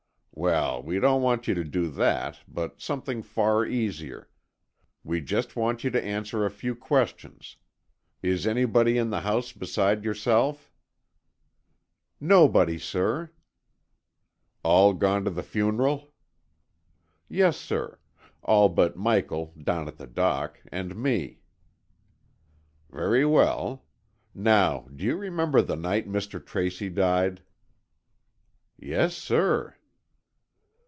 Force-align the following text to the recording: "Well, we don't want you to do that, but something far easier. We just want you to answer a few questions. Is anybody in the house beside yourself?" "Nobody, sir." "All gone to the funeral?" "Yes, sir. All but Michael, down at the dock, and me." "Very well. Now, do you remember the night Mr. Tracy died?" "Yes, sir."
"Well, 0.33 0.81
we 0.81 0.99
don't 0.99 1.21
want 1.21 1.47
you 1.47 1.53
to 1.53 1.63
do 1.63 1.87
that, 1.91 2.39
but 2.47 2.81
something 2.81 3.21
far 3.21 3.63
easier. 3.63 4.27
We 5.03 5.21
just 5.21 5.55
want 5.55 5.83
you 5.83 5.91
to 5.91 6.03
answer 6.03 6.45
a 6.45 6.49
few 6.49 6.73
questions. 6.73 7.57
Is 8.23 8.47
anybody 8.47 8.97
in 8.97 9.11
the 9.11 9.19
house 9.19 9.51
beside 9.51 10.03
yourself?" 10.03 10.71
"Nobody, 12.19 12.79
sir." 12.79 13.29
"All 14.63 14.93
gone 14.93 15.25
to 15.25 15.29
the 15.29 15.43
funeral?" 15.43 16.11
"Yes, 17.27 17.57
sir. 17.57 17.99
All 18.41 18.67
but 18.67 18.95
Michael, 18.97 19.53
down 19.61 19.87
at 19.87 19.97
the 19.97 20.07
dock, 20.07 20.59
and 20.71 20.95
me." 20.95 21.41
"Very 22.89 23.25
well. 23.25 23.85
Now, 24.33 24.87
do 24.95 25.03
you 25.03 25.17
remember 25.17 25.61
the 25.61 25.75
night 25.75 26.07
Mr. 26.09 26.43
Tracy 26.43 26.89
died?" 26.89 27.43
"Yes, 28.79 29.15
sir." 29.15 29.75